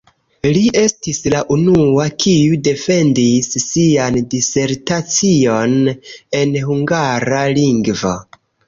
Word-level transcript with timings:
Li 0.55 0.61
estis 0.83 1.19
la 1.33 1.41
unua, 1.55 2.07
kiu 2.23 2.57
defendis 2.69 3.53
sian 3.67 4.19
disertacion 4.35 5.79
en 6.43 6.61
hungara 6.71 7.49
lingvo. 7.63 8.19